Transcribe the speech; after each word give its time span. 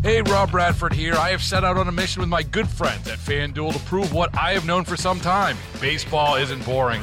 Hey, 0.00 0.22
Rob 0.22 0.52
Bradford 0.52 0.92
here. 0.92 1.14
I 1.14 1.30
have 1.30 1.42
set 1.42 1.64
out 1.64 1.76
on 1.76 1.88
a 1.88 1.92
mission 1.92 2.20
with 2.20 2.28
my 2.28 2.44
good 2.44 2.68
friends 2.68 3.08
at 3.08 3.18
FanDuel 3.18 3.72
to 3.72 3.78
prove 3.80 4.12
what 4.12 4.32
I 4.38 4.52
have 4.52 4.64
known 4.64 4.84
for 4.84 4.96
some 4.96 5.18
time 5.18 5.56
baseball 5.80 6.36
isn't 6.36 6.64
boring. 6.64 7.02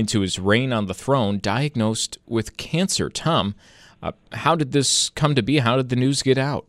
into 0.00 0.20
his 0.20 0.38
reign 0.38 0.72
on 0.72 0.86
the 0.86 0.94
throne, 0.94 1.38
diagnosed 1.38 2.18
with 2.26 2.56
cancer. 2.56 3.08
Tom, 3.08 3.54
uh, 4.02 4.12
how 4.32 4.56
did 4.56 4.72
this 4.72 5.10
come 5.10 5.34
to 5.36 5.42
be? 5.42 5.58
How 5.58 5.76
did 5.76 5.90
the 5.90 5.96
news 5.96 6.22
get 6.22 6.38
out? 6.38 6.66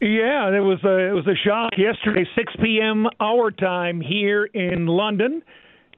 Yeah, 0.00 0.48
it 0.48 0.60
was 0.60 0.82
a 0.84 0.98
it 0.98 1.12
was 1.12 1.26
a 1.26 1.36
shock 1.46 1.72
yesterday, 1.76 2.24
6 2.34 2.52
p.m. 2.60 3.06
our 3.20 3.50
time 3.50 4.00
here 4.00 4.44
in 4.46 4.86
London, 4.86 5.42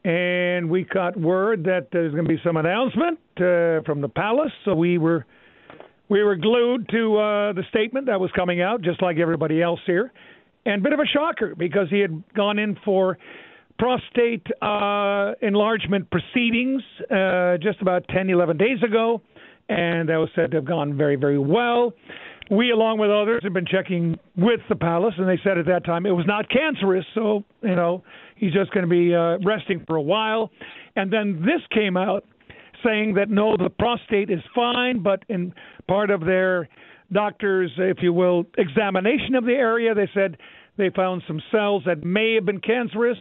and 0.05 0.69
we 0.69 0.85
got 0.85 1.19
word 1.19 1.65
that 1.65 1.89
there's 1.91 2.13
going 2.13 2.25
to 2.25 2.29
be 2.29 2.41
some 2.45 2.57
announcement 2.59 3.19
uh, 3.37 3.81
from 3.87 4.03
the 4.03 4.11
palace. 4.15 4.53
So 4.67 4.75
we 4.75 4.99
were 4.99 5.25
we 6.11 6.23
were 6.23 6.37
glued 6.37 6.89
to 6.91 7.17
uh, 7.17 7.53
the 7.55 7.63
statement 7.71 8.07
that 8.07 8.21
was 8.21 8.31
coming 8.33 8.61
out, 8.61 8.83
just 8.83 9.01
like 9.01 9.17
everybody 9.17 9.63
else 9.63 9.81
here, 9.87 10.13
and 10.67 10.81
a 10.81 10.85
bit 10.85 10.93
of 10.93 10.99
a 10.99 11.07
shocker 11.07 11.55
because 11.55 11.89
he 11.89 12.01
had 12.01 12.23
gone 12.35 12.59
in 12.59 12.77
for 12.85 13.17
prostate 13.79 14.47
uh, 14.63 15.33
enlargement 15.43 16.09
proceedings 16.11 16.83
uh, 17.11 17.57
just 17.59 17.81
about 17.81 18.07
10, 18.09 18.31
11 18.31 18.57
days 18.57 18.83
ago, 18.83 19.21
and 19.69 20.09
that 20.09 20.17
was 20.17 20.29
said 20.35 20.51
to 20.53 20.59
have 20.59 20.65
gone 20.65 20.97
very, 20.97 21.17
very 21.17 21.39
well. 21.39 21.93
We, 22.51 22.71
along 22.71 22.99
with 22.99 23.11
others, 23.11 23.41
have 23.43 23.55
been 23.55 23.67
checking 23.67 24.19
with 24.37 24.61
the 24.69 24.77
palace, 24.77 25.15
and 25.17 25.27
they 25.27 25.41
said 25.43 25.57
at 25.57 25.67
that 25.67 25.85
time 25.85 26.05
it 26.05 26.11
was 26.11 26.27
not 26.27 26.49
cancerous, 26.51 27.07
so, 27.15 27.43
you 27.63 27.75
know, 27.75 28.05
he's 28.37 28.53
just 28.53 28.71
going 28.73 28.85
to 28.85 28.91
be 28.91 29.15
uh, 29.15 29.39
resting 29.39 29.83
for 29.87 29.97
a 29.97 30.03
while. 30.03 30.51
And 30.95 31.13
then 31.13 31.41
this 31.41 31.63
came 31.73 31.97
out 31.97 32.25
saying 32.85 33.15
that 33.15 33.31
no, 33.31 33.57
the 33.57 33.71
prostate 33.71 34.31
is 34.31 34.41
fine, 34.55 35.03
but 35.03 35.25
in 35.29 35.55
part 35.89 36.11
of 36.11 36.21
their 36.21 36.69
doctor's, 37.13 37.71
if 37.79 37.99
you 38.03 38.13
will, 38.13 38.45
examination 38.59 39.35
of 39.35 39.45
the 39.47 39.53
area, 39.53 39.95
they 39.95 40.09
said 40.13 40.37
they 40.77 40.91
found 40.91 41.23
some 41.27 41.41
cells 41.51 41.83
that 41.87 42.05
may 42.05 42.35
have 42.35 42.45
been 42.45 42.61
cancerous 42.61 43.19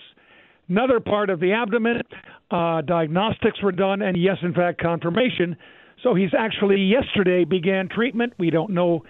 another 0.69 0.99
part 0.99 1.29
of 1.29 1.39
the 1.39 1.53
abdomen. 1.53 2.01
Uh, 2.51 2.81
diagnostics 2.81 3.61
were 3.61 3.71
done, 3.71 4.01
and 4.01 4.17
yes, 4.17 4.37
in 4.41 4.53
fact, 4.53 4.81
confirmation. 4.81 5.55
So 6.01 6.13
he's 6.13 6.33
actually 6.37 6.81
yesterday 6.81 7.45
began 7.45 7.87
treatment. 7.89 8.33
We 8.37 8.49
don't 8.49 8.71
know 8.71 9.03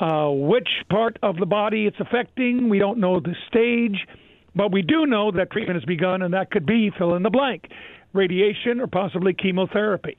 uh, 0.00 0.30
which 0.30 0.68
part 0.88 1.18
of 1.22 1.36
the 1.36 1.46
body 1.46 1.86
it's 1.86 1.98
affecting. 2.00 2.68
We 2.68 2.78
don't 2.78 2.98
know 2.98 3.20
the 3.20 3.34
stage, 3.48 4.06
but 4.54 4.72
we 4.72 4.82
do 4.82 5.06
know 5.06 5.30
that 5.32 5.50
treatment 5.50 5.76
has 5.76 5.84
begun, 5.84 6.22
and 6.22 6.32
that 6.34 6.50
could 6.50 6.66
be 6.66 6.90
fill 6.96 7.14
in 7.14 7.22
the 7.22 7.30
blank 7.30 7.68
radiation 8.12 8.80
or 8.80 8.86
possibly 8.86 9.34
chemotherapy. 9.34 10.16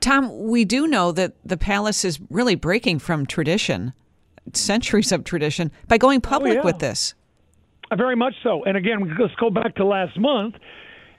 Tom, 0.00 0.48
we 0.48 0.64
do 0.64 0.86
know 0.86 1.12
that 1.12 1.34
the 1.44 1.56
palace 1.56 2.04
is 2.04 2.18
really 2.28 2.56
breaking 2.56 2.98
from 2.98 3.24
tradition, 3.24 3.92
centuries 4.52 5.12
of 5.12 5.24
tradition, 5.24 5.70
by 5.86 5.96
going 5.96 6.20
public 6.20 6.52
oh, 6.52 6.56
yeah. 6.56 6.64
with 6.64 6.78
this. 6.80 7.14
Uh, 7.90 7.96
very 7.96 8.16
much 8.16 8.34
so. 8.42 8.64
And 8.64 8.76
again, 8.76 9.16
let's 9.18 9.34
go 9.34 9.50
back 9.50 9.76
to 9.76 9.84
last 9.84 10.18
month. 10.18 10.54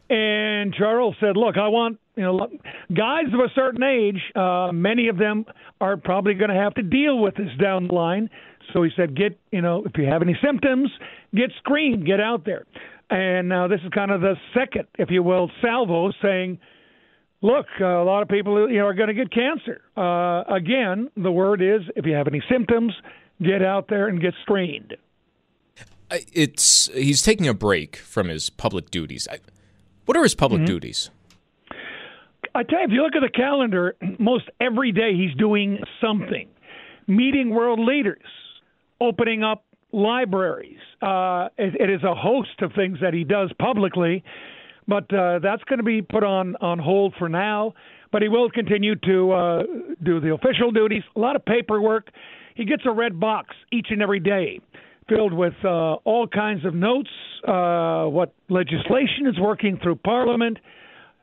And 0.09 0.73
Charles 0.73 1.15
said, 1.19 1.37
"Look, 1.37 1.57
I 1.57 1.69
want 1.69 1.97
you 2.15 2.23
know 2.23 2.47
guys 2.93 3.27
of 3.33 3.39
a 3.39 3.49
certain 3.55 3.83
age. 3.83 4.21
Uh, 4.35 4.71
many 4.73 5.07
of 5.07 5.17
them 5.17 5.45
are 5.79 5.95
probably 5.95 6.33
going 6.33 6.49
to 6.49 6.55
have 6.55 6.73
to 6.75 6.83
deal 6.83 7.17
with 7.19 7.35
this 7.35 7.49
down 7.61 7.87
the 7.87 7.93
line. 7.93 8.29
So 8.73 8.83
he 8.83 8.91
said, 8.95 9.15
get 9.15 9.39
you 9.51 9.61
know 9.61 9.83
if 9.85 9.93
you 9.97 10.05
have 10.05 10.21
any 10.21 10.37
symptoms, 10.43 10.89
get 11.33 11.51
screened, 11.59 12.05
get 12.05 12.19
out 12.19 12.45
there. 12.45 12.65
And 13.09 13.49
now 13.49 13.67
this 13.67 13.79
is 13.83 13.89
kind 13.93 14.11
of 14.11 14.21
the 14.21 14.35
second, 14.53 14.87
if 14.97 15.09
you 15.09 15.23
will, 15.23 15.49
salvo 15.61 16.11
saying." 16.21 16.59
Look, 17.43 17.65
uh, 17.79 17.85
a 17.85 18.03
lot 18.03 18.21
of 18.21 18.27
people 18.27 18.69
you 18.69 18.77
know, 18.77 18.85
are 18.85 18.93
going 18.93 19.07
to 19.07 19.15
get 19.15 19.31
cancer. 19.31 19.81
Uh, 19.97 20.43
again, 20.43 21.09
the 21.17 21.31
word 21.31 21.59
is 21.59 21.81
if 21.95 22.05
you 22.05 22.13
have 22.13 22.27
any 22.27 22.39
symptoms, 22.47 22.93
get 23.41 23.63
out 23.63 23.87
there 23.89 24.09
and 24.09 24.21
get 24.21 24.35
screened 24.43 24.95
it's 26.11 26.89
he's 26.93 27.21
taking 27.21 27.47
a 27.47 27.53
break 27.53 27.97
from 27.97 28.27
his 28.27 28.49
public 28.49 28.91
duties. 28.91 29.27
What 30.05 30.17
are 30.17 30.23
his 30.23 30.35
public 30.35 30.61
mm-hmm. 30.61 30.67
duties? 30.67 31.09
I 32.53 32.63
tell 32.63 32.79
you, 32.79 32.85
if 32.85 32.91
you 32.91 33.01
look 33.01 33.15
at 33.15 33.21
the 33.21 33.29
calendar, 33.29 33.95
most 34.19 34.49
every 34.59 34.91
day 34.91 35.13
he's 35.15 35.33
doing 35.37 35.79
something, 36.01 36.49
meeting 37.07 37.49
world 37.49 37.79
leaders, 37.79 38.25
opening 38.99 39.43
up 39.43 39.63
libraries. 39.93 40.79
Uh, 41.01 41.47
it, 41.57 41.79
it 41.79 41.89
is 41.89 42.03
a 42.03 42.13
host 42.13 42.61
of 42.61 42.73
things 42.73 42.97
that 43.01 43.13
he 43.13 43.23
does 43.23 43.51
publicly, 43.57 44.23
but 44.87 45.11
uh, 45.13 45.39
that's 45.39 45.63
going 45.63 45.79
to 45.79 45.83
be 45.83 46.01
put 46.01 46.23
on 46.23 46.55
on 46.57 46.77
hold 46.77 47.13
for 47.17 47.29
now. 47.29 47.73
But 48.11 48.21
he 48.21 48.27
will 48.27 48.49
continue 48.49 48.95
to 48.95 49.31
uh, 49.31 49.63
do 50.03 50.19
the 50.19 50.33
official 50.33 50.71
duties. 50.71 51.03
A 51.15 51.19
lot 51.19 51.37
of 51.37 51.45
paperwork. 51.45 52.09
He 52.55 52.65
gets 52.65 52.83
a 52.85 52.91
red 52.91 53.17
box 53.17 53.55
each 53.71 53.87
and 53.91 54.01
every 54.01 54.19
day 54.19 54.59
filled 55.13 55.33
with 55.33 55.53
uh, 55.63 55.95
all 56.05 56.27
kinds 56.27 56.65
of 56.65 56.73
notes, 56.73 57.09
uh, 57.47 58.05
what 58.05 58.33
legislation 58.49 59.27
is 59.27 59.39
working 59.39 59.77
through 59.81 59.95
Parliament, 59.95 60.57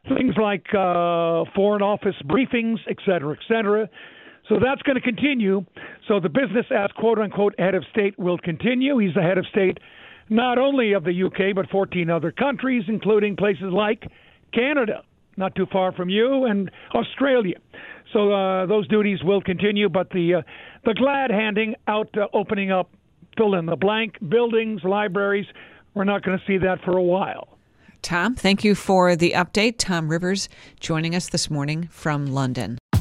things 0.08 0.34
like 0.40 0.66
uh, 0.74 1.44
foreign 1.54 1.82
office 1.82 2.14
briefings, 2.24 2.76
et 2.88 2.96
cetera, 3.06 3.32
et 3.32 3.42
cetera. 3.48 3.88
So 4.48 4.56
that's 4.62 4.82
going 4.82 4.96
to 4.96 5.02
continue. 5.02 5.64
So 6.06 6.20
the 6.20 6.28
business 6.28 6.66
as 6.74 6.90
quote 6.96 7.18
unquote 7.18 7.54
head 7.58 7.74
of 7.74 7.84
state 7.90 8.18
will 8.18 8.38
continue. 8.38 8.98
He's 8.98 9.14
the 9.14 9.22
head 9.22 9.38
of 9.38 9.46
state 9.46 9.78
not 10.30 10.58
only 10.58 10.92
of 10.92 11.04
the 11.04 11.22
UK, 11.24 11.54
but 11.54 11.70
14 11.70 12.10
other 12.10 12.30
countries, 12.30 12.84
including 12.88 13.36
places 13.36 13.72
like 13.72 14.06
Canada, 14.52 15.02
not 15.36 15.54
too 15.54 15.66
far 15.72 15.92
from 15.92 16.10
you, 16.10 16.44
and 16.44 16.70
Australia. 16.94 17.56
So 18.12 18.32
uh, 18.32 18.66
those 18.66 18.86
duties 18.88 19.22
will 19.22 19.40
continue, 19.40 19.88
but 19.88 20.10
the 20.10 20.36
uh, 20.36 20.42
the 20.84 20.94
glad 20.94 21.30
handing 21.30 21.74
out, 21.86 22.08
uh, 22.16 22.26
opening 22.32 22.70
up 22.70 22.90
fill 23.38 23.54
in 23.54 23.64
the 23.66 23.76
blank 23.76 24.16
buildings, 24.28 24.82
libraries. 24.84 25.46
We're 25.94 26.04
not 26.04 26.22
going 26.22 26.38
to 26.38 26.44
see 26.44 26.58
that 26.58 26.82
for 26.84 26.98
a 26.98 27.02
while. 27.02 27.56
Tom, 28.02 28.34
thank 28.34 28.64
you 28.64 28.74
for 28.74 29.16
the 29.16 29.32
update. 29.32 29.76
Tom 29.78 30.08
Rivers 30.08 30.48
joining 30.80 31.14
us 31.14 31.28
this 31.28 31.50
morning 31.50 31.88
from 31.90 32.26
London. 32.26 32.77